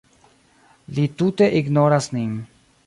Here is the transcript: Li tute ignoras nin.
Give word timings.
Li 0.95 1.03
tute 1.21 1.51
ignoras 1.61 2.13
nin. 2.19 2.35